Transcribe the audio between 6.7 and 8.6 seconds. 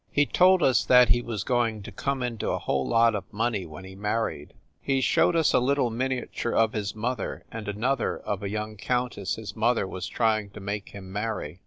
his mother and an other of a